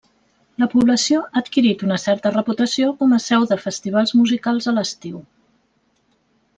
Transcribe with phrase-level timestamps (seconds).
[0.61, 5.25] La població ha adquirit una certa reputació com a seu de festivals musicals a l'estiu.